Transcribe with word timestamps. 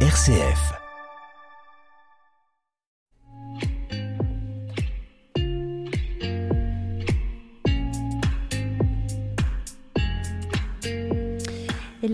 RCF. 0.00 0.85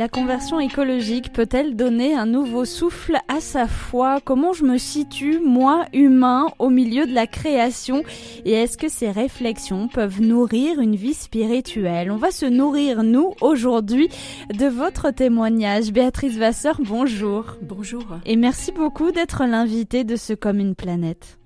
La 0.02 0.08
conversion 0.08 0.58
écologique 0.58 1.32
peut-elle 1.32 1.76
donner 1.76 2.12
un 2.12 2.26
nouveau 2.26 2.64
souffle 2.64 3.18
à 3.28 3.40
sa 3.40 3.68
foi? 3.68 4.18
Comment 4.24 4.52
je 4.52 4.64
me 4.64 4.76
situe, 4.76 5.38
moi, 5.38 5.84
humain, 5.92 6.48
au 6.58 6.70
milieu 6.70 7.06
de 7.06 7.14
la 7.14 7.28
création? 7.28 8.02
Et 8.44 8.50
est-ce 8.50 8.76
que 8.76 8.88
ces 8.88 9.12
réflexions 9.12 9.86
peuvent 9.86 10.20
nourrir 10.20 10.80
une 10.80 10.96
vie 10.96 11.14
spirituelle? 11.14 12.10
On 12.10 12.16
va 12.16 12.32
se 12.32 12.46
nourrir, 12.46 13.04
nous, 13.04 13.34
aujourd'hui, 13.40 14.08
de 14.52 14.66
votre 14.66 15.12
témoignage. 15.12 15.92
Béatrice 15.92 16.36
Vasseur, 16.36 16.80
bonjour. 16.80 17.58
Bonjour. 17.62 18.04
Et 18.26 18.34
merci 18.34 18.72
beaucoup 18.72 19.12
d'être 19.12 19.44
l'invité 19.44 20.02
de 20.02 20.16
ce 20.16 20.32
Comme 20.32 20.58
une 20.58 20.74
planète. 20.74 21.38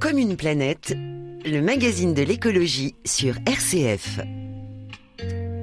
Comme 0.00 0.16
une 0.16 0.38
planète, 0.38 0.96
le 1.44 1.60
magazine 1.60 2.14
de 2.14 2.22
l'écologie 2.22 2.94
sur 3.04 3.34
RCF. 3.46 4.20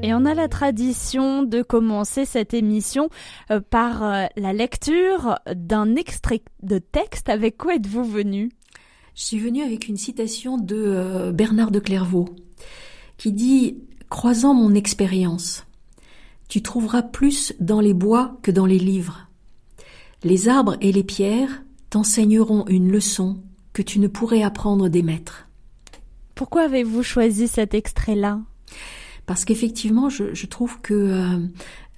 Et 0.03 0.15
on 0.15 0.25
a 0.25 0.33
la 0.33 0.47
tradition 0.47 1.43
de 1.43 1.61
commencer 1.61 2.25
cette 2.25 2.55
émission 2.55 3.09
euh, 3.51 3.59
par 3.61 4.03
euh, 4.03 4.25
la 4.35 4.51
lecture 4.51 5.37
d'un 5.53 5.95
extrait 5.95 6.41
de 6.63 6.79
texte. 6.79 7.29
Avec 7.29 7.57
quoi 7.57 7.75
êtes-vous 7.75 8.03
venu? 8.03 8.51
Je 9.13 9.23
suis 9.23 9.39
venue 9.39 9.61
avec 9.61 9.87
une 9.87 9.97
citation 9.97 10.57
de 10.57 10.75
euh, 10.75 11.31
Bernard 11.31 11.69
de 11.69 11.79
Clairvaux 11.79 12.29
qui 13.17 13.31
dit 13.31 13.77
Croisant 14.09 14.55
mon 14.55 14.73
expérience, 14.73 15.65
tu 16.49 16.61
trouveras 16.61 17.03
plus 17.03 17.53
dans 17.59 17.79
les 17.79 17.93
bois 17.93 18.37
que 18.41 18.51
dans 18.51 18.65
les 18.65 18.79
livres. 18.79 19.27
Les 20.23 20.49
arbres 20.49 20.77
et 20.81 20.91
les 20.91 21.03
pierres 21.03 21.63
t'enseigneront 21.91 22.65
une 22.67 22.91
leçon 22.91 23.37
que 23.71 23.81
tu 23.81 23.99
ne 23.99 24.07
pourrais 24.07 24.43
apprendre 24.43 24.89
des 24.89 25.03
maîtres. 25.03 25.47
Pourquoi 26.35 26.63
avez-vous 26.63 27.03
choisi 27.03 27.47
cet 27.47 27.73
extrait-là? 27.73 28.39
Parce 29.31 29.45
qu'effectivement, 29.45 30.09
je, 30.09 30.45
trouve 30.45 30.81
que 30.81 30.93
euh, 30.93 31.39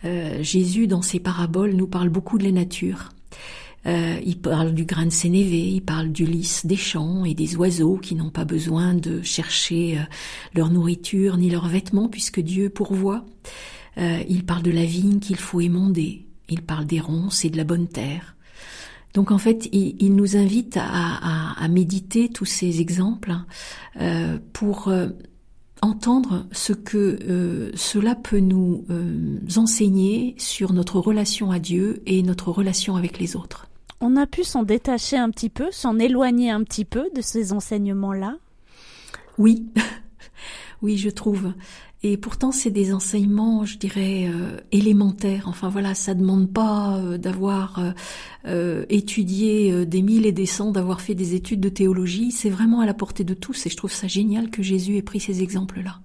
euh, 0.05 0.43
Jésus, 0.43 0.85
dans 0.85 1.01
ses 1.01 1.19
paraboles, 1.19 1.73
nous 1.73 1.87
parle 1.87 2.09
beaucoup 2.09 2.37
de 2.37 2.43
la 2.43 2.51
nature. 2.51 3.09
Euh, 3.87 4.19
il 4.23 4.37
parle 4.39 4.75
du 4.75 4.85
grain 4.85 5.07
de 5.07 5.11
sénévé, 5.11 5.57
il 5.57 5.81
parle 5.81 6.11
du 6.11 6.27
lys 6.27 6.63
des 6.67 6.75
champs 6.75 7.25
et 7.25 7.33
des 7.33 7.55
oiseaux 7.55 7.97
qui 7.97 8.13
n'ont 8.13 8.29
pas 8.29 8.45
besoin 8.45 8.93
de 8.93 9.23
chercher 9.23 9.97
leur 10.53 10.69
nourriture 10.69 11.37
ni 11.37 11.49
leurs 11.49 11.67
vêtements 11.67 12.07
puisque 12.07 12.39
Dieu 12.39 12.69
pourvoit. 12.69 13.25
Il 13.97 14.45
parle 14.45 14.61
de 14.61 14.69
la 14.69 14.85
vigne 14.85 15.17
qu'il 15.17 15.37
faut 15.37 15.59
émonder. 15.59 16.27
Il 16.49 16.61
parle 16.61 16.85
des 16.85 16.99
ronces 16.99 17.45
et 17.45 17.49
de 17.49 17.57
la 17.57 17.63
bonne 17.63 17.87
terre. 17.87 18.35
Donc 19.15 19.31
en 19.31 19.39
fait, 19.39 19.69
il, 19.71 20.13
nous 20.13 20.37
invite 20.37 20.77
à, 20.79 21.67
méditer 21.67 22.29
tous 22.29 22.45
ces 22.45 22.79
exemples 22.79 23.33
pour 24.53 24.93
entendre 25.83 26.45
ce 26.51 26.73
que 26.73 27.19
euh, 27.27 27.71
cela 27.75 28.15
peut 28.15 28.39
nous 28.39 28.85
euh, 28.89 29.39
enseigner 29.57 30.35
sur 30.37 30.73
notre 30.73 30.99
relation 30.99 31.51
à 31.51 31.59
Dieu 31.59 32.01
et 32.05 32.23
notre 32.23 32.51
relation 32.51 32.95
avec 32.95 33.19
les 33.19 33.35
autres. 33.35 33.67
On 33.99 34.15
a 34.15 34.25
pu 34.25 34.43
s'en 34.43 34.63
détacher 34.63 35.17
un 35.17 35.29
petit 35.29 35.49
peu, 35.49 35.71
s'en 35.71 35.99
éloigner 35.99 36.49
un 36.49 36.63
petit 36.63 36.85
peu 36.85 37.09
de 37.15 37.21
ces 37.21 37.53
enseignements-là? 37.53 38.37
Oui, 39.37 39.65
oui, 40.83 40.97
je 40.97 41.09
trouve. 41.09 41.53
Et 42.05 42.17
pourtant, 42.17 42.51
c'est 42.51 42.69
des 42.69 42.93
enseignements, 42.93 43.63
je 43.63 43.77
dirais, 43.77 44.27
euh, 44.27 44.57
élémentaires. 44.73 45.45
Enfin 45.47 45.69
voilà, 45.69 45.95
ça 45.95 46.13
demande 46.13 46.51
pas 46.51 46.97
euh, 46.97 47.17
d'avoir 47.17 47.93
euh, 48.45 48.85
étudié 48.89 49.85
des 49.85 50.01
mille 50.01 50.25
et 50.25 50.33
des 50.33 50.45
cents, 50.45 50.71
d'avoir 50.71 50.99
fait 50.99 51.15
des 51.15 51.33
études 51.33 51.61
de 51.61 51.69
théologie. 51.69 52.31
C'est 52.31 52.49
vraiment 52.49 52.81
à 52.81 52.85
la 52.85 52.93
portée 52.93 53.23
de 53.23 53.33
tous. 53.33 53.65
Et 53.65 53.69
je 53.69 53.77
trouve 53.77 53.93
ça 53.93 54.07
génial 54.07 54.49
que 54.49 54.61
Jésus 54.61 54.97
ait 54.97 55.01
pris 55.01 55.21
ces 55.21 55.41
exemples-là. 55.41 56.01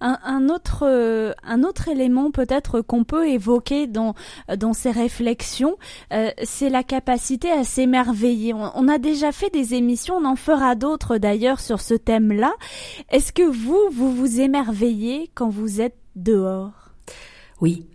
Un, 0.00 0.48
autre, 0.48 0.84
euh, 0.86 1.32
un 1.44 1.62
autre 1.62 1.88
élément 1.88 2.30
peut-être 2.30 2.80
qu'on 2.80 3.04
peut 3.04 3.28
évoquer 3.28 3.86
dans, 3.86 4.14
dans 4.56 4.72
ces 4.72 4.90
réflexions, 4.90 5.76
euh, 6.12 6.30
c'est 6.42 6.70
la 6.70 6.82
capacité 6.82 7.50
à 7.50 7.64
s'émerveiller. 7.64 8.54
On, 8.54 8.88
a 8.88 8.98
déjà 8.98 9.32
fait 9.32 9.50
des 9.50 9.74
émissions, 9.74 10.16
on 10.16 10.24
en 10.24 10.36
fera 10.36 10.74
d'autres 10.74 11.18
d'ailleurs 11.18 11.60
sur 11.60 11.80
ce 11.80 11.94
thème-là. 11.94 12.52
Est-ce 13.10 13.32
que 13.32 13.42
vous, 13.42 13.80
vous 13.92 14.14
vous 14.14 14.40
émerveillez 14.40 15.30
quand 15.34 15.48
vous 15.48 15.80
êtes 15.80 15.96
dehors? 16.16 16.90
Oui, 17.60 17.86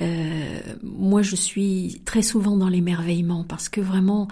euh, 0.00 0.58
moi, 0.82 1.22
je 1.22 1.36
suis 1.36 2.02
très 2.04 2.22
souvent 2.22 2.56
dans 2.56 2.68
l'émerveillement 2.68 3.44
parce 3.44 3.68
que 3.68 3.80
vraiment, 3.80 4.28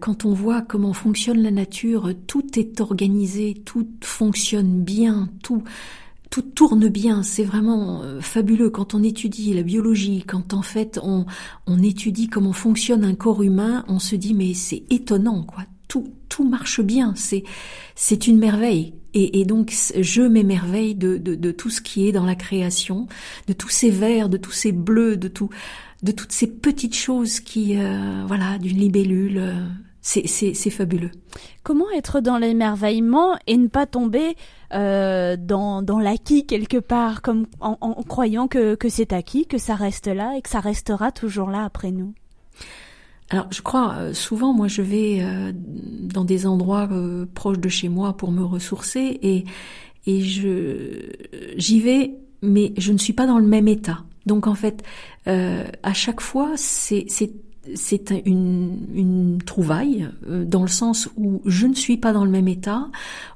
quand 0.00 0.24
on 0.24 0.34
voit 0.34 0.60
comment 0.60 0.92
fonctionne 0.92 1.38
la 1.38 1.50
nature, 1.50 2.10
tout 2.26 2.58
est 2.58 2.80
organisé, 2.80 3.54
tout 3.64 3.88
fonctionne 4.02 4.82
bien, 4.82 5.30
tout 5.42 5.62
tout 6.30 6.42
tourne 6.42 6.88
bien, 6.88 7.22
c'est 7.24 7.44
vraiment 7.44 8.02
euh, 8.02 8.20
fabuleux 8.20 8.70
quand 8.70 8.94
on 8.94 9.02
étudie 9.02 9.52
la 9.52 9.64
biologie, 9.64 10.22
quand 10.26 10.54
en 10.54 10.62
fait 10.62 10.98
on, 11.02 11.26
on 11.66 11.82
étudie 11.82 12.28
comment 12.28 12.52
fonctionne 12.52 13.04
un 13.04 13.14
corps 13.14 13.42
humain, 13.42 13.84
on 13.88 13.98
se 13.98 14.14
dit 14.14 14.32
mais 14.32 14.54
c'est 14.54 14.84
étonnant 14.90 15.42
quoi, 15.42 15.64
tout, 15.88 16.14
tout 16.28 16.48
marche 16.48 16.80
bien, 16.80 17.12
c'est, 17.16 17.42
c'est 17.96 18.26
une 18.28 18.38
merveille. 18.38 18.94
Et, 19.12 19.40
et, 19.40 19.44
donc 19.44 19.74
je 19.98 20.22
m'émerveille 20.22 20.94
de, 20.94 21.16
de, 21.16 21.34
de, 21.34 21.50
tout 21.50 21.68
ce 21.68 21.80
qui 21.80 22.06
est 22.06 22.12
dans 22.12 22.24
la 22.24 22.36
création, 22.36 23.08
de 23.48 23.52
tous 23.52 23.68
ces 23.68 23.90
verts, 23.90 24.28
de 24.28 24.36
tous 24.36 24.52
ces 24.52 24.70
bleus, 24.70 25.16
de 25.16 25.26
tout, 25.26 25.50
de 26.04 26.12
toutes 26.12 26.30
ces 26.30 26.46
petites 26.46 26.94
choses 26.94 27.40
qui, 27.40 27.76
euh, 27.76 28.22
voilà, 28.28 28.58
d'une 28.58 28.78
libellule. 28.78 29.38
Euh, 29.38 29.66
c'est, 30.00 30.26
c'est, 30.26 30.54
c'est 30.54 30.70
fabuleux. 30.70 31.10
Comment 31.62 31.90
être 31.96 32.20
dans 32.20 32.38
l'émerveillement 32.38 33.36
et 33.46 33.56
ne 33.56 33.68
pas 33.68 33.86
tomber 33.86 34.36
euh, 34.72 35.36
dans, 35.38 35.82
dans 35.82 35.98
l'acquis 35.98 36.46
quelque 36.46 36.78
part, 36.78 37.22
comme 37.22 37.46
en, 37.60 37.76
en 37.80 38.02
croyant 38.02 38.48
que, 38.48 38.74
que 38.74 38.88
c'est 38.88 39.12
acquis, 39.12 39.46
que 39.46 39.58
ça 39.58 39.74
reste 39.74 40.06
là 40.06 40.36
et 40.36 40.42
que 40.42 40.48
ça 40.48 40.60
restera 40.60 41.12
toujours 41.12 41.50
là 41.50 41.64
après 41.64 41.90
nous? 41.90 42.14
Alors, 43.32 43.46
je 43.52 43.62
crois, 43.62 43.94
euh, 43.94 44.12
souvent, 44.12 44.52
moi, 44.52 44.66
je 44.66 44.82
vais 44.82 45.20
euh, 45.22 45.52
dans 45.54 46.24
des 46.24 46.46
endroits 46.46 46.88
euh, 46.90 47.26
proches 47.32 47.60
de 47.60 47.68
chez 47.68 47.88
moi 47.88 48.16
pour 48.16 48.32
me 48.32 48.42
ressourcer 48.42 49.20
et, 49.22 49.44
et 50.06 50.20
je, 50.22 51.12
j'y 51.56 51.80
vais, 51.80 52.16
mais 52.42 52.72
je 52.76 52.92
ne 52.92 52.98
suis 52.98 53.12
pas 53.12 53.28
dans 53.28 53.38
le 53.38 53.46
même 53.46 53.68
état. 53.68 54.02
Donc, 54.26 54.48
en 54.48 54.56
fait, 54.56 54.82
à 55.26 55.94
chaque 55.94 56.20
fois, 56.20 56.52
c'est, 56.56 57.06
c'est 57.74 58.10
une, 58.24 58.78
une, 58.94 59.38
trouvaille 59.44 60.08
euh, 60.26 60.44
dans 60.44 60.62
le 60.62 60.68
sens 60.68 61.08
où 61.16 61.42
je 61.44 61.66
ne 61.66 61.74
suis 61.74 61.98
pas 61.98 62.12
dans 62.12 62.24
le 62.24 62.30
même 62.30 62.48
état, 62.48 62.88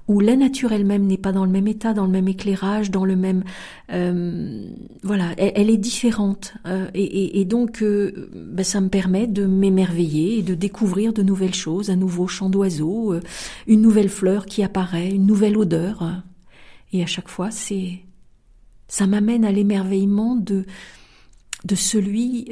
où 0.08 0.20
la 0.20 0.36
nature 0.36 0.72
elle-même 0.72 1.06
n'est 1.06 1.18
pas 1.18 1.32
dans 1.32 1.44
le 1.44 1.50
même 1.50 1.66
état, 1.66 1.94
dans 1.94 2.04
le 2.04 2.10
même 2.10 2.28
éclairage, 2.28 2.90
dans 2.90 3.04
le 3.04 3.16
même 3.16 3.44
euh, 3.92 4.66
voilà, 5.02 5.32
elle, 5.36 5.70
est 5.70 5.78
différente. 5.78 6.54
Euh, 6.66 6.88
et, 6.94 7.02
et, 7.02 7.40
et, 7.40 7.44
donc 7.44 7.82
euh, 7.82 8.30
ben, 8.34 8.64
ça 8.64 8.80
me 8.80 8.88
permet 8.88 9.26
de 9.26 9.46
m'émerveiller 9.46 10.38
et 10.38 10.42
de 10.42 10.54
découvrir 10.54 11.12
de 11.12 11.22
nouvelles 11.22 11.54
choses, 11.54 11.90
un 11.90 11.96
nouveau 11.96 12.26
chant 12.26 12.50
d'oiseau, 12.50 13.14
euh, 13.14 13.20
une 13.66 13.82
nouvelle 13.82 14.08
fleur 14.08 14.46
qui 14.46 14.62
apparaît, 14.62 15.10
une 15.10 15.26
nouvelle 15.26 15.56
odeur. 15.56 16.22
Et 16.92 17.02
à 17.02 17.06
chaque 17.06 17.28
fois 17.28 17.50
c'est 17.50 18.00
ça 18.88 19.06
m'amène 19.06 19.44
à 19.44 19.52
l'émerveillement 19.52 20.36
de 20.36 20.64
de 21.64 21.74
celui 21.74 22.48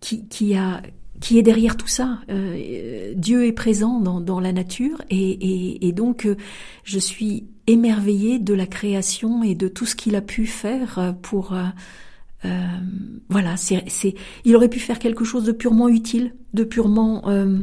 qui, 0.00 0.26
qui, 0.28 0.54
a, 0.54 0.82
qui 1.20 1.38
est 1.38 1.42
derrière 1.42 1.76
tout 1.76 1.86
ça. 1.86 2.18
Euh, 2.30 3.12
Dieu 3.14 3.46
est 3.46 3.52
présent 3.52 4.00
dans, 4.00 4.20
dans 4.20 4.40
la 4.40 4.52
nature 4.52 5.02
et, 5.10 5.30
et, 5.30 5.86
et 5.86 5.92
donc 5.92 6.26
euh, 6.26 6.36
je 6.82 6.98
suis 6.98 7.46
émerveillée 7.66 8.38
de 8.38 8.54
la 8.54 8.66
création 8.66 9.42
et 9.42 9.54
de 9.54 9.68
tout 9.68 9.86
ce 9.86 9.94
qu'il 9.94 10.16
a 10.16 10.22
pu 10.22 10.46
faire 10.46 11.14
pour... 11.22 11.52
Euh, 11.52 11.64
euh 12.46 12.66
voilà, 13.28 13.56
c'est, 13.56 13.84
c'est, 13.88 14.14
il 14.44 14.56
aurait 14.56 14.68
pu 14.68 14.80
faire 14.80 14.98
quelque 14.98 15.24
chose 15.24 15.44
de 15.44 15.52
purement 15.52 15.88
utile, 15.88 16.34
de 16.54 16.64
purement, 16.64 17.28
euh, 17.28 17.58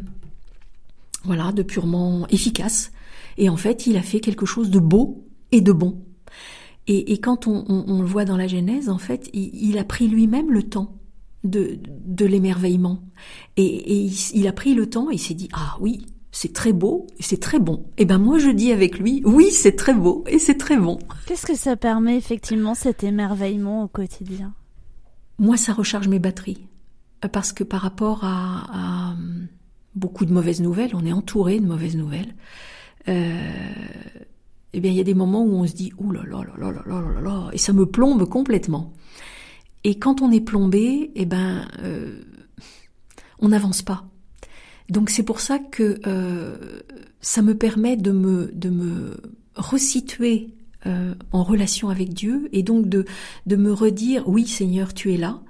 voilà, 1.23 1.51
de 1.51 1.63
purement 1.63 2.27
efficace. 2.29 2.91
Et 3.37 3.49
en 3.49 3.57
fait, 3.57 3.87
il 3.87 3.97
a 3.97 4.01
fait 4.01 4.19
quelque 4.19 4.45
chose 4.45 4.69
de 4.69 4.79
beau 4.79 5.25
et 5.51 5.61
de 5.61 5.71
bon. 5.71 6.01
Et, 6.85 7.11
et 7.11 7.17
quand 7.17 7.47
on, 7.47 7.65
on, 7.67 7.83
on, 7.87 8.01
le 8.01 8.07
voit 8.07 8.23
dans 8.23 8.37
la 8.37 8.47
Genèse, 8.47 8.87
en 8.87 8.97
fait, 8.97 9.29
il, 9.33 9.49
il 9.53 9.77
a 9.77 9.83
pris 9.83 10.07
lui-même 10.07 10.51
le 10.51 10.63
temps 10.63 10.97
de, 11.49 11.79
de 12.05 12.25
l'émerveillement. 12.25 13.03
Et, 13.55 13.65
et 13.65 13.95
il, 14.03 14.13
il, 14.33 14.47
a 14.47 14.51
pris 14.51 14.73
le 14.73 14.89
temps 14.89 15.09
et 15.11 15.15
il 15.15 15.19
s'est 15.19 15.33
dit, 15.33 15.49
ah 15.53 15.77
oui, 15.79 16.05
c'est 16.31 16.53
très 16.53 16.73
beau 16.73 17.07
et 17.17 17.23
c'est 17.23 17.39
très 17.39 17.59
bon. 17.59 17.85
Et 17.97 18.05
ben 18.05 18.19
moi 18.19 18.37
je 18.37 18.49
dis 18.49 18.71
avec 18.71 18.99
lui, 18.99 19.21
oui, 19.25 19.49
c'est 19.51 19.75
très 19.75 19.93
beau 19.93 20.23
et 20.27 20.39
c'est 20.39 20.57
très 20.57 20.77
bon. 20.77 20.99
Qu'est-ce 21.25 21.45
que 21.45 21.55
ça 21.55 21.75
permet 21.75 22.17
effectivement 22.17 22.75
cet 22.75 23.03
émerveillement 23.03 23.83
au 23.83 23.87
quotidien? 23.87 24.53
Moi, 25.39 25.57
ça 25.57 25.73
recharge 25.73 26.07
mes 26.07 26.19
batteries. 26.19 26.67
Parce 27.31 27.51
que 27.53 27.63
par 27.63 27.81
rapport 27.81 28.23
à, 28.23 29.11
à 29.11 29.15
beaucoup 29.95 30.25
de 30.25 30.33
mauvaises 30.33 30.61
nouvelles, 30.61 30.91
on 30.93 31.05
est 31.05 31.11
entouré 31.11 31.59
de 31.59 31.65
mauvaises 31.65 31.97
nouvelles. 31.97 32.35
Euh, 33.07 33.39
eh 34.73 34.79
bien, 34.79 34.91
il 34.91 34.97
y 34.97 34.99
a 34.99 35.03
des 35.03 35.13
moments 35.13 35.43
où 35.43 35.53
on 35.53 35.65
se 35.65 35.73
dit, 35.73 35.91
ouh 35.97 36.11
là 36.11 36.21
là 36.23 36.43
là 36.43 36.71
là 36.71 36.83
là 36.85 37.01
là 37.01 37.21
là, 37.21 37.49
et 37.53 37.57
ça 37.57 37.73
me 37.73 37.85
plombe 37.85 38.27
complètement. 38.27 38.93
Et 39.83 39.99
quand 39.99 40.21
on 40.21 40.31
est 40.31 40.41
plombé, 40.41 41.11
eh 41.15 41.25
ben, 41.25 41.67
euh, 41.79 42.21
on 43.39 43.49
n'avance 43.49 43.81
pas. 43.81 44.05
Donc 44.89 45.09
c'est 45.09 45.23
pour 45.23 45.39
ça 45.39 45.59
que 45.59 45.99
euh, 46.07 46.81
ça 47.21 47.41
me 47.41 47.57
permet 47.57 47.97
de 47.97 48.11
me 48.11 48.51
de 48.53 48.69
me 48.69 49.17
resituer 49.55 50.53
euh, 50.85 51.13
en 51.31 51.43
relation 51.43 51.89
avec 51.89 52.13
Dieu 52.13 52.47
et 52.53 52.63
donc 52.63 52.87
de 52.87 53.05
de 53.45 53.55
me 53.57 53.73
redire 53.73 54.27
oui 54.29 54.47
Seigneur 54.47 54.93
tu 54.93 55.13
es 55.13 55.17
là 55.17 55.41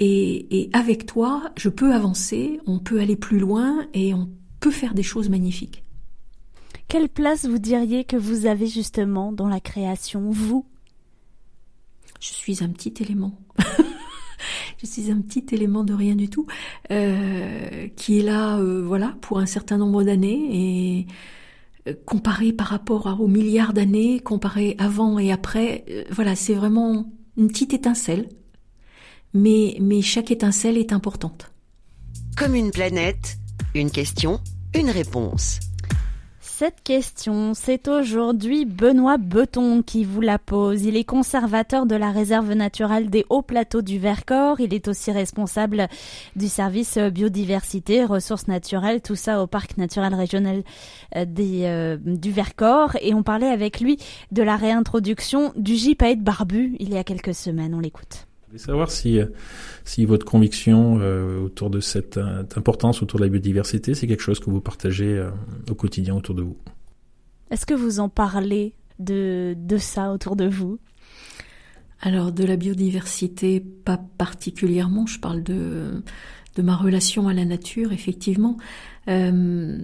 et, 0.00 0.60
et 0.60 0.70
avec 0.74 1.06
toi 1.06 1.50
je 1.56 1.70
peux 1.70 1.94
avancer, 1.94 2.60
on 2.66 2.78
peut 2.78 3.00
aller 3.00 3.16
plus 3.16 3.38
loin 3.38 3.86
et 3.94 4.12
on 4.12 4.28
peut 4.60 4.70
faire 4.70 4.92
des 4.92 5.02
choses 5.02 5.30
magnifiques. 5.30 5.82
Quelle 6.88 7.08
place 7.08 7.46
vous 7.46 7.58
diriez 7.58 8.04
que 8.04 8.16
vous 8.16 8.46
avez 8.46 8.66
justement 8.66 9.32
dans 9.32 9.48
la 9.48 9.60
création, 9.60 10.30
vous? 10.30 10.66
Je 12.24 12.32
suis 12.32 12.64
un 12.64 12.70
petit 12.70 12.94
élément. 13.02 13.38
je 14.78 14.86
suis 14.86 15.10
un 15.10 15.20
petit 15.20 15.44
élément 15.54 15.84
de 15.84 15.92
rien 15.92 16.14
du 16.14 16.30
tout 16.30 16.46
euh, 16.90 17.88
qui 17.96 18.18
est 18.18 18.22
là, 18.22 18.56
euh, 18.56 18.82
voilà, 18.82 19.14
pour 19.20 19.40
un 19.40 19.44
certain 19.44 19.76
nombre 19.76 20.02
d'années 20.04 20.48
et 20.50 21.06
euh, 21.86 21.92
comparé 22.06 22.54
par 22.54 22.68
rapport 22.68 23.20
aux 23.20 23.28
milliards 23.28 23.74
d'années, 23.74 24.20
comparé 24.20 24.74
avant 24.78 25.18
et 25.18 25.32
après, 25.32 25.84
voilà, 26.10 26.34
c'est 26.34 26.54
vraiment 26.54 27.12
une 27.36 27.48
petite 27.48 27.74
étincelle, 27.74 28.30
mais 29.34 29.76
mais 29.82 30.00
chaque 30.00 30.30
étincelle 30.30 30.78
est 30.78 30.94
importante. 30.94 31.52
Comme 32.38 32.54
une 32.54 32.70
planète, 32.70 33.36
une 33.74 33.90
question, 33.90 34.40
une 34.74 34.88
réponse. 34.88 35.60
Cette 36.56 36.84
question, 36.84 37.52
c'est 37.52 37.88
aujourd'hui 37.88 38.64
Benoît 38.64 39.18
Beton 39.18 39.82
qui 39.82 40.04
vous 40.04 40.20
la 40.20 40.38
pose. 40.38 40.84
Il 40.84 40.96
est 40.96 41.02
conservateur 41.02 41.84
de 41.84 41.96
la 41.96 42.12
réserve 42.12 42.52
naturelle 42.52 43.10
des 43.10 43.26
hauts 43.28 43.42
plateaux 43.42 43.82
du 43.82 43.98
Vercors. 43.98 44.60
Il 44.60 44.72
est 44.72 44.86
aussi 44.86 45.10
responsable 45.10 45.88
du 46.36 46.46
service 46.46 46.96
biodiversité, 46.96 48.04
ressources 48.04 48.46
naturelles, 48.46 49.02
tout 49.02 49.16
ça 49.16 49.42
au 49.42 49.48
parc 49.48 49.78
naturel 49.78 50.14
régional 50.14 50.62
euh, 51.16 51.24
euh, 51.40 51.96
du 52.00 52.30
Vercors. 52.30 52.94
Et 53.02 53.14
on 53.14 53.24
parlait 53.24 53.50
avec 53.50 53.80
lui 53.80 53.98
de 54.30 54.44
la 54.44 54.54
réintroduction 54.54 55.52
du 55.56 55.74
gypaète 55.74 56.22
barbu 56.22 56.76
il 56.78 56.94
y 56.94 56.96
a 56.96 57.02
quelques 57.02 57.34
semaines. 57.34 57.74
On 57.74 57.80
l'écoute. 57.80 58.28
Je 58.54 58.58
voulais 58.60 58.66
savoir 58.66 58.90
si, 58.92 59.18
euh, 59.18 59.26
si 59.84 60.04
votre 60.04 60.24
conviction 60.24 61.00
euh, 61.00 61.40
autour 61.40 61.70
de 61.70 61.80
cette 61.80 62.18
euh, 62.18 62.44
importance 62.54 63.02
autour 63.02 63.18
de 63.18 63.24
la 63.24 63.28
biodiversité, 63.28 63.94
c'est 63.94 64.06
quelque 64.06 64.22
chose 64.22 64.38
que 64.38 64.48
vous 64.48 64.60
partagez 64.60 65.18
euh, 65.18 65.30
au 65.68 65.74
quotidien 65.74 66.14
autour 66.14 66.36
de 66.36 66.42
vous. 66.42 66.56
Est-ce 67.50 67.66
que 67.66 67.74
vous 67.74 67.98
en 67.98 68.08
parlez 68.08 68.74
de, 69.00 69.56
de 69.58 69.76
ça 69.76 70.12
autour 70.12 70.36
de 70.36 70.46
vous? 70.46 70.78
Alors 72.00 72.30
de 72.30 72.44
la 72.44 72.54
biodiversité, 72.54 73.58
pas 73.58 73.98
particulièrement. 74.18 75.04
Je 75.06 75.18
parle 75.18 75.42
de 75.42 76.04
de 76.54 76.62
ma 76.62 76.76
relation 76.76 77.26
à 77.26 77.34
la 77.34 77.44
nature, 77.44 77.92
effectivement. 77.92 78.56
Euh, 79.08 79.78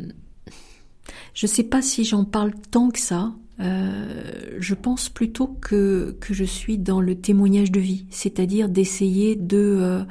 je 1.34 1.46
sais 1.48 1.64
pas 1.64 1.82
si 1.82 2.04
j'en 2.04 2.24
parle 2.24 2.52
tant 2.70 2.90
que 2.90 3.00
ça. 3.00 3.32
Euh, 3.60 4.56
je 4.58 4.74
pense 4.74 5.08
plutôt 5.08 5.46
que, 5.46 6.16
que 6.20 6.32
je 6.32 6.44
suis 6.44 6.78
dans 6.78 7.00
le 7.00 7.14
témoignage 7.14 7.70
de 7.70 7.80
vie, 7.80 8.06
c'est-à-dire 8.10 8.68
d'essayer 8.68 9.36
de, 9.36 9.58
euh, 9.58 10.04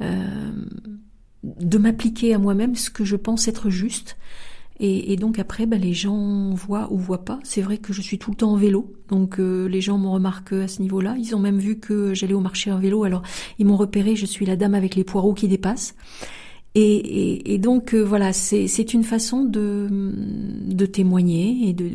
euh, 0.00 0.52
de 1.44 1.78
m'appliquer 1.78 2.34
à 2.34 2.38
moi-même 2.38 2.74
ce 2.74 2.90
que 2.90 3.04
je 3.04 3.16
pense 3.16 3.46
être 3.48 3.70
juste. 3.70 4.16
Et, 4.82 5.16
donc 5.16 5.38
après, 5.38 5.66
ben, 5.66 5.78
les 5.78 5.92
gens 5.92 6.54
voient 6.54 6.90
ou 6.90 6.96
voient 6.96 7.26
pas. 7.26 7.38
C'est 7.42 7.60
vrai 7.60 7.76
que 7.76 7.92
je 7.92 8.00
suis 8.00 8.18
tout 8.18 8.30
le 8.30 8.36
temps 8.38 8.52
en 8.52 8.56
vélo, 8.56 8.94
donc 9.10 9.36
les 9.36 9.80
gens 9.82 9.98
me 9.98 10.08
remarquent 10.08 10.54
à 10.54 10.68
ce 10.68 10.80
niveau-là. 10.80 11.16
Ils 11.18 11.36
ont 11.36 11.38
même 11.38 11.58
vu 11.58 11.78
que 11.78 12.14
j'allais 12.14 12.32
au 12.32 12.40
marché 12.40 12.72
en 12.72 12.78
vélo, 12.78 13.04
alors 13.04 13.20
ils 13.58 13.66
m'ont 13.66 13.76
repéré. 13.76 14.16
Je 14.16 14.24
suis 14.24 14.46
la 14.46 14.56
dame 14.56 14.74
avec 14.74 14.94
les 14.94 15.04
poireaux 15.04 15.34
qui 15.34 15.48
dépassent. 15.48 15.94
Et, 16.76 16.82
et, 16.82 17.54
et, 17.54 17.58
donc 17.58 17.94
euh, 17.94 18.00
voilà, 18.00 18.32
c'est 18.32 18.94
une 18.94 19.02
façon 19.02 19.42
de, 19.42 19.88
de 19.90 20.86
témoigner 20.86 21.68
et 21.68 21.72
de, 21.72 21.90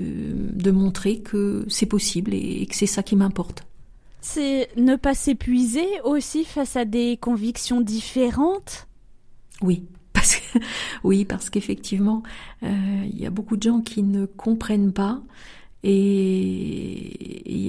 de 0.52 0.72
montrer 0.72 1.20
que 1.20 1.66
c'est 1.70 1.86
possible 1.86 2.34
et, 2.34 2.62
et 2.62 2.66
que 2.66 2.76
c'est 2.76 2.86
ça 2.86 3.02
qui 3.02 3.16
m'importe. 3.16 3.66
C'est 4.20 4.70
ne 4.76 4.96
pas 4.96 5.14
s'épuiser 5.14 5.86
aussi 6.04 6.44
face 6.44 6.76
à 6.76 6.84
des 6.84 7.16
convictions 7.16 7.80
différentes? 7.80 8.88
Oui, 9.62 9.84
parce 10.14 10.36
que, 10.36 10.60
oui, 11.04 11.24
parce 11.24 11.50
qu'effectivement, 11.50 12.24
euh, 12.64 13.06
il 13.06 13.18
y 13.18 13.26
a 13.26 13.30
beaucoup 13.30 13.56
de 13.56 13.64
gens 13.64 13.82
qui 13.82 14.04
ne 14.04 14.26
comprennent 14.26 14.92
pas. 14.92 15.22
Et 15.84 16.35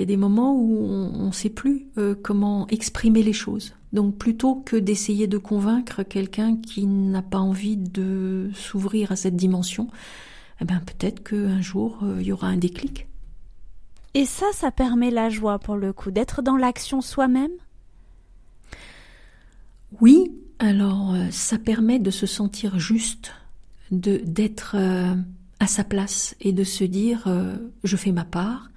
a 0.07 0.15
des 0.15 0.17
moments 0.17 0.55
où 0.55 0.85
on 0.85 1.27
ne 1.27 1.33
sait 1.33 1.51
plus 1.51 1.87
euh, 1.99 2.15
comment 2.21 2.67
exprimer 2.69 3.23
les 3.23 3.33
choses. 3.33 3.75
Donc 3.93 4.17
plutôt 4.17 4.57
que 4.57 4.77
d'essayer 4.77 5.27
de 5.27 5.39
convaincre 5.39 6.03
quelqu'un 6.03 6.57
qui 6.57 6.87
n'a 6.87 7.23
pas 7.23 7.39
envie 7.39 7.77
de 7.77 8.51
s'ouvrir 8.55 9.13
à 9.13 9.17
cette 9.17 9.37
dimension, 9.37 9.89
eh 10.61 10.65
ben 10.65 10.81
peut-être 10.81 11.23
qu'un 11.23 11.61
jour 11.61 11.99
euh, 12.03 12.19
il 12.21 12.27
y 12.27 12.33
aura 12.33 12.49
un 12.49 12.57
déclic. 12.57 13.07
Et 14.17 14.25
ça, 14.25 14.47
ça 14.55 14.71
permet 14.71 15.11
la 15.11 15.29
joie 15.29 15.59
pour 15.59 15.77
le 15.77 15.93
coup, 15.93 16.11
d'être 16.11 16.41
dans 16.41 16.57
l'action 16.57 17.03
soi-même? 17.03 17.51
Oui, 20.01 20.33
alors 20.59 21.13
euh, 21.13 21.27
ça 21.31 21.59
permet 21.59 21.99
de 21.99 22.11
se 22.11 22.25
sentir 22.25 22.79
juste, 22.79 23.33
de 23.91 24.23
d'être 24.25 24.75
euh, 24.75 25.15
à 25.61 25.67
sa 25.67 25.85
place 25.85 26.35
et 26.41 26.53
de 26.53 26.65
se 26.65 26.85
dire 26.85 27.25
euh, 27.27 27.57
je 27.85 27.97
fais 27.97 28.11
ma 28.11 28.25
part 28.25 28.71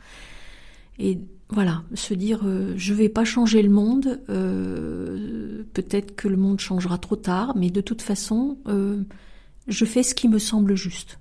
et 1.00 1.19
voilà, 1.50 1.84
se 1.96 2.13
dire 2.13 2.42
euh, 2.44 2.74
je 2.78 2.94
vais 2.94 3.10
pas 3.10 3.25
changer 3.25 3.62
le 3.63 3.69
monde, 3.69 4.22
euh, 4.30 5.63
peut-être 5.74 6.16
que 6.16 6.28
le 6.28 6.38
monde 6.38 6.60
changera 6.60 6.98
trop 6.98 7.16
tard, 7.16 7.54
mais 7.56 7.72
de 7.72 7.81
toute 7.81 8.04
façon, 8.04 8.57
euh, 8.68 9.01
je 9.68 9.86
fais 9.86 10.04
ce 10.04 10.13
qui 10.13 10.28
me 10.28 10.38
semble 10.38 10.75
juste. 10.75 11.19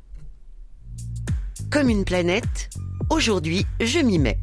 Comme 1.70 1.88
une 1.88 2.04
planète, 2.04 2.70
aujourd'hui 3.10 3.64
je 3.80 4.00
m'y 4.00 4.18
mets. 4.18 4.38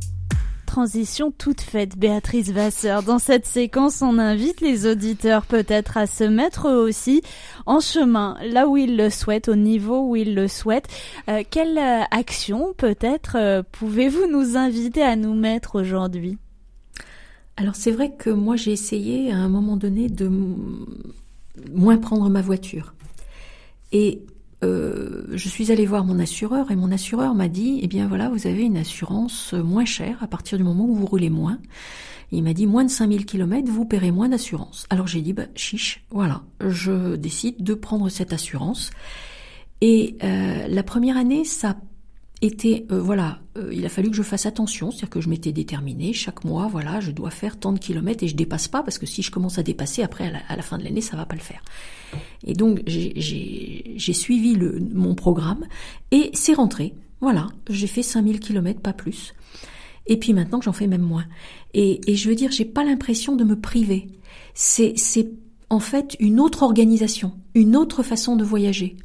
Transition 0.75 1.31
toute 1.31 1.61
faite, 1.61 1.97
Béatrice 1.97 2.49
Vasseur. 2.49 3.01
Dans 3.01 3.17
cette 3.17 3.45
séquence, 3.45 4.01
on 4.01 4.19
invite 4.19 4.59
les 4.59 4.85
auditeurs 4.85 5.45
peut-être 5.45 5.95
à 5.95 6.05
se 6.05 6.25
mettre 6.25 6.69
aussi 6.69 7.21
en 7.65 7.79
chemin, 7.79 8.35
là 8.43 8.67
où 8.67 8.75
ils 8.75 8.97
le 8.97 9.09
souhaitent, 9.09 9.47
au 9.47 9.55
niveau 9.55 10.01
où 10.01 10.17
ils 10.17 10.35
le 10.35 10.49
souhaitent. 10.49 10.89
Euh, 11.29 11.43
quelle 11.49 11.77
euh, 11.77 12.01
action 12.11 12.73
peut-être 12.75 13.37
euh, 13.39 13.63
pouvez-vous 13.71 14.27
nous 14.29 14.57
inviter 14.57 15.01
à 15.01 15.15
nous 15.15 15.33
mettre 15.33 15.79
aujourd'hui? 15.79 16.37
Alors 17.55 17.77
c'est 17.77 17.91
vrai 17.91 18.11
que 18.11 18.29
moi 18.29 18.57
j'ai 18.57 18.73
essayé 18.73 19.31
à 19.31 19.37
un 19.37 19.47
moment 19.47 19.77
donné 19.77 20.09
de 20.09 20.29
moins 21.71 21.95
prendre 21.95 22.29
ma 22.29 22.41
voiture. 22.41 22.95
Et 23.93 24.25
euh, 24.65 25.25
je 25.31 25.47
suis 25.47 25.71
allée 25.71 25.85
voir 25.85 26.03
mon 26.03 26.19
assureur 26.19 26.71
et 26.71 26.75
mon 26.75 26.91
assureur 26.91 27.35
m'a 27.35 27.47
dit, 27.47 27.79
eh 27.83 27.87
bien 27.87 28.07
voilà, 28.07 28.29
vous 28.29 28.47
avez 28.47 28.63
une 28.63 28.77
assurance 28.77 29.53
moins 29.53 29.85
chère 29.85 30.17
à 30.23 30.27
partir 30.27 30.57
du 30.57 30.63
moment 30.63 30.85
où 30.85 30.95
vous 30.95 31.05
roulez 31.05 31.29
moins. 31.29 31.59
il 32.31 32.43
m'a 32.43 32.53
dit, 32.53 32.67
moins 32.67 32.83
de 32.83 32.89
5000 32.89 33.25
km, 33.25 33.69
vous 33.71 33.85
paierez 33.85 34.11
moins 34.11 34.29
d'assurance. 34.29 34.87
Alors 34.89 35.07
j'ai 35.07 35.21
dit, 35.21 35.33
bah, 35.33 35.45
chiche, 35.55 36.03
voilà, 36.09 36.43
je 36.59 37.15
décide 37.15 37.63
de 37.63 37.73
prendre 37.73 38.09
cette 38.09 38.33
assurance. 38.33 38.91
Et 39.81 40.17
euh, 40.23 40.67
la 40.67 40.83
première 40.83 41.17
année, 41.17 41.45
ça 41.45 41.75
euh, 42.91 42.99
voilà, 43.01 43.39
euh, 43.57 43.73
il 43.73 43.85
a 43.85 43.89
fallu 43.89 44.09
que 44.09 44.15
je 44.15 44.23
fasse 44.23 44.45
attention, 44.45 44.91
c'est-à-dire 44.91 45.09
que 45.09 45.21
je 45.21 45.29
m'étais 45.29 45.51
déterminée, 45.51 46.13
chaque 46.13 46.43
mois, 46.43 46.67
voilà, 46.67 46.99
je 46.99 47.11
dois 47.11 47.29
faire 47.29 47.57
tant 47.57 47.71
de 47.71 47.79
kilomètres 47.79 48.23
et 48.23 48.27
je 48.27 48.35
dépasse 48.35 48.67
pas, 48.67 48.83
parce 48.83 48.97
que 48.97 49.05
si 49.05 49.21
je 49.21 49.31
commence 49.31 49.57
à 49.57 49.63
dépasser, 49.63 50.03
après, 50.03 50.31
à 50.47 50.55
la, 50.55 50.61
fin 50.61 50.77
de 50.77 50.83
l'année, 50.83 51.01
ça 51.01 51.15
va 51.15 51.25
pas 51.25 51.35
le 51.35 51.41
faire. 51.41 51.61
Et 52.45 52.53
donc, 52.53 52.81
j'ai 52.85 54.13
suivi 54.13 54.55
le, 54.55 54.79
mon 54.93 55.15
programme, 55.15 55.65
et 56.11 56.31
c'est 56.33 56.53
rentré, 56.53 56.93
voilà, 57.21 57.47
j'ai 57.69 57.87
fait 57.87 58.03
5000 58.03 58.39
kilomètres, 58.39 58.81
pas 58.81 58.93
plus. 58.93 59.33
Et 60.07 60.17
puis 60.17 60.33
maintenant, 60.33 60.61
j'en 60.61 60.73
fais 60.73 60.87
même 60.87 61.01
moins. 61.01 61.25
Et, 61.73 61.99
et 62.11 62.15
je 62.15 62.29
veux 62.29 62.35
dire, 62.35 62.51
j'ai 62.51 62.65
pas 62.65 62.83
l'impression 62.83 63.35
de 63.35 63.43
me 63.43 63.59
priver. 63.59 64.07
C'est 64.53 64.93
en 65.69 65.79
fait 65.79 66.15
une 66.19 66.39
autre 66.39 66.63
organisation, 66.63 67.33
une 67.55 67.75
autre 67.75 68.03
façon 68.03 68.35
de 68.35 68.43
voyager. 68.43 68.97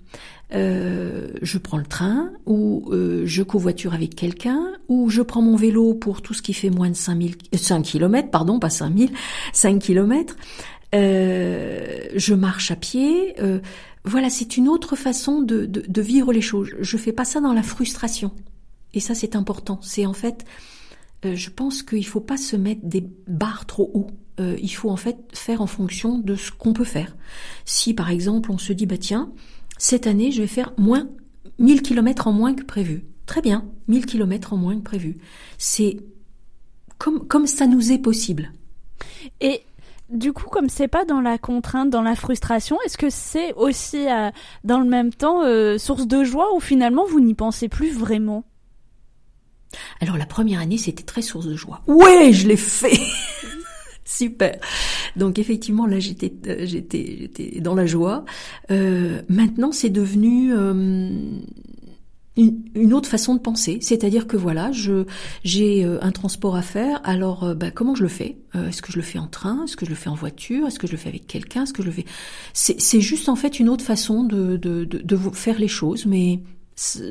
Euh, 0.53 1.29
je 1.43 1.59
prends 1.59 1.79
le 1.79 1.87
train 1.87 2.31
ou 2.45 2.89
euh, 2.91 3.23
je 3.25 3.43
covoiture 3.45 3.95
avec 3.95 4.17
quelqu'un 4.17 4.73
ou 4.89 5.09
je 5.09 5.23
prends 5.23 5.43
mon 5.43 5.55
vélo 5.55 5.95
pour 5.95 6.23
tout 6.23 6.35
ce 6.35 6.43
qui 6.43 6.55
fait 6.55 6.71
moins 6.71 6.91
de 6.91 6.97
5000 6.97 7.37
5 7.55 7.83
km 7.83 8.31
pardon 8.31 8.59
pas 8.59 8.69
5000 8.69 9.11
5 9.53 9.79
km 9.79 10.35
euh, 10.95 12.09
je 12.15 12.35
marche 12.35 12.71
à 12.71 12.77
pied. 12.77 13.41
Euh, 13.41 13.61
voilà 14.05 14.31
c'est 14.31 14.57
une 14.57 14.69
autre 14.69 14.97
façon 14.97 15.41
de, 15.41 15.67
de, 15.67 15.85
de, 15.87 16.03
vivre 16.03 16.33
les 16.33 16.41
choses. 16.41 16.71
Je 16.81 16.97
fais 16.97 17.13
pas 17.13 17.25
ça 17.25 17.41
dans 17.41 17.53
la 17.53 17.63
frustration. 17.63 18.33
Et 18.95 19.01
ça 19.01 19.15
c'est 19.15 19.37
important. 19.37 19.79
C'est 19.83 20.07
en 20.07 20.13
fait 20.13 20.45
euh, 21.25 21.35
je 21.37 21.51
pense 21.51 21.83
qu'il 21.83 22.07
faut 22.07 22.21
pas 22.21 22.37
se 22.37 22.57
mettre 22.57 22.81
des 22.85 23.07
barres 23.27 23.67
trop 23.67 23.91
haut. 23.95 24.07
Il 24.63 24.71
faut 24.71 24.89
en 24.89 24.97
fait 24.97 25.19
faire 25.35 25.61
en 25.61 25.67
fonction 25.67 26.17
de 26.17 26.35
ce 26.35 26.51
qu'on 26.51 26.73
peut 26.73 26.83
faire. 26.83 27.15
Si 27.67 27.93
par 27.93 28.09
exemple 28.09 28.51
on 28.51 28.57
se 28.57 28.73
dit 28.73 28.87
bah 28.87 28.97
tiens 28.97 29.31
cette 29.81 30.07
année, 30.07 30.31
je 30.31 30.43
vais 30.43 30.47
faire 30.47 30.75
moins 30.77 31.09
1000 31.59 31.81
km 31.81 32.27
en 32.27 32.33
moins 32.33 32.55
que 32.55 32.63
prévu. 32.63 33.05
Très 33.25 33.41
bien, 33.41 33.65
1000 33.89 34.05
km 34.05 34.53
en 34.53 34.59
moins 34.59 34.77
que 34.77 34.83
prévu. 34.83 35.17
C'est 35.57 35.97
comme, 36.99 37.27
comme 37.27 37.47
ça 37.47 37.67
nous 37.67 37.91
est 37.91 37.99
possible. 37.99 38.53
Et 39.41 39.63
du 40.11 40.35
coup, 40.35 40.51
comme 40.51 40.69
c'est 40.69 40.87
pas 40.87 41.07
dans 41.07 41.23
la 41.23 41.39
contrainte, 41.39 41.89
dans 41.89 42.03
la 42.03 42.15
frustration, 42.15 42.77
est-ce 42.85 42.99
que 42.99 43.09
c'est 43.09 43.55
aussi 43.55 44.07
euh, 44.07 44.31
dans 44.65 44.81
le 44.81 44.85
même 44.85 45.15
temps 45.15 45.45
euh, 45.45 45.79
source 45.79 46.07
de 46.07 46.25
joie 46.25 46.55
ou 46.55 46.61
finalement 46.61 47.07
vous 47.07 47.21
n'y 47.21 47.35
pensez 47.35 47.69
plus 47.71 47.91
vraiment? 47.91 48.45
Alors 50.01 50.19
la 50.19 50.27
première 50.27 50.61
année, 50.61 50.77
c'était 50.77 51.05
très 51.05 51.23
source 51.23 51.47
de 51.47 51.57
joie. 51.57 51.81
Ouais, 51.87 52.35
je 52.35 52.47
l'ai 52.47 52.59
fait. 52.59 53.01
Super. 54.05 54.61
Donc 55.17 55.39
effectivement, 55.39 55.87
là, 55.87 55.99
j'étais, 55.99 56.33
euh, 56.47 56.67
j'étais, 56.67 57.17
j'étais 57.21 57.61
dans 57.61 57.75
la 57.75 57.87
joie. 57.87 58.25
maintenant, 59.29 59.73
c'est 59.73 59.91
devenu 59.91 60.53
une, 62.37 62.95
autre 62.95 63.09
façon 63.09 63.35
de 63.35 63.41
penser, 63.41 63.79
c'est-à-dire 63.81 64.27
que 64.27 64.37
voilà, 64.37 64.73
je 64.73 65.05
j'ai 65.45 65.85
euh, 65.85 65.99
un 66.03 66.13
transport 66.13 66.57
à 66.57 66.63
faire, 66.63 67.01
alors 67.05 67.45
euh, 67.45 67.55
bah, 67.55 67.71
comment 67.71 67.95
je 67.95 68.03
le 68.03 68.09
fais? 68.09 68.39
Euh, 68.55 68.69
Est-ce 68.69 68.83
que 68.83 68.93
je 68.93 68.97
le 68.97 69.03
fais 69.03 69.19
en 69.19 69.27
train? 69.27 69.65
Est-ce 69.65 69.77
que 69.77 69.85
je 69.85 69.91
le 69.91 69.97
fais 69.97 70.09
en 70.09 70.15
voiture? 70.15 70.67
Est-ce 70.67 70.79
que 70.79 70.87
je 70.87 70.93
le 70.93 70.99
fais 70.99 71.09
avec 71.09 71.27
quelqu'un? 71.27 71.65
Est-ce 71.65 71.73
que 71.73 71.83
je 71.83 71.89
le 71.89 71.93
fais? 71.93 72.05
C'est 72.53 73.01
juste 73.01 73.29
en 73.29 73.37
fait 73.37 73.61
une 73.61 73.69
autre 73.69 73.85
façon 73.85 74.25
de 74.25 74.57
de, 74.57 74.85
de, 74.85 74.99
de 74.99 75.17
faire 75.33 75.59
les 75.59 75.69
choses, 75.69 76.07
mais 76.07 76.41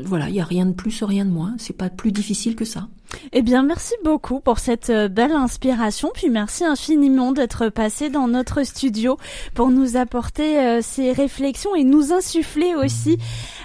voilà, 0.04 0.30
il 0.30 0.36
y 0.36 0.42
a 0.42 0.46
rien 0.46 0.66
de 0.66 0.74
plus, 0.74 1.04
rien 1.04 1.26
de 1.26 1.32
moins. 1.32 1.56
C'est 1.58 1.78
pas 1.78 1.90
plus 1.90 2.12
difficile 2.12 2.56
que 2.56 2.66
ça. 2.66 2.88
Eh 3.32 3.42
bien, 3.42 3.64
merci 3.64 3.94
beaucoup 4.04 4.40
pour 4.40 4.60
cette 4.60 4.90
euh, 4.90 5.08
belle 5.08 5.32
inspiration, 5.32 6.12
puis 6.14 6.30
merci 6.30 6.64
infiniment 6.64 7.32
d'être 7.32 7.70
passé 7.70 8.10
dans 8.10 8.28
notre 8.28 8.64
studio 8.64 9.18
pour 9.56 9.72
nous 9.72 9.98
apporter 9.98 10.60
euh, 10.60 10.80
ces 10.82 11.12
réflexions 11.12 11.76
et 11.76 11.84
nous 11.84 12.14
insuffler 12.14 12.76
aussi 12.76 13.18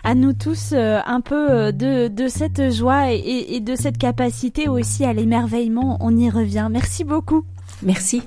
à 0.02 0.14
nous 0.14 0.32
tous 0.32 0.70
euh, 0.72 1.00
un 1.04 1.20
peu 1.20 1.72
de, 1.72 2.08
de 2.08 2.28
cette 2.28 2.72
joie 2.72 3.12
et, 3.12 3.46
et 3.54 3.60
de 3.60 3.76
cette 3.76 3.98
capacité 3.98 4.68
aussi 4.68 5.04
à 5.04 5.12
l'émerveillement. 5.12 5.98
On 6.00 6.16
y 6.16 6.30
revient. 6.30 6.68
Merci 6.70 7.04
beaucoup. 7.04 7.44
Merci. 7.82 8.22